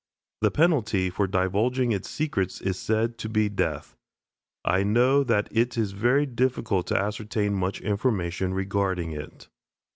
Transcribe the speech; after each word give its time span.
The 0.41 0.49
penalty 0.49 1.11
for 1.11 1.27
divulging 1.27 1.91
its 1.91 2.09
secrets 2.09 2.59
is 2.59 2.79
said 2.79 3.19
to 3.19 3.29
be 3.29 3.49
death. 3.49 3.95
I 4.65 4.81
know 4.81 5.23
that 5.23 5.47
it 5.51 5.77
is 5.77 5.91
very 5.91 6.25
difficult 6.25 6.87
to 6.87 6.97
ascertain 6.97 7.53
much 7.53 7.79
information 7.81 8.55
regarding 8.55 9.11
it. 9.11 9.47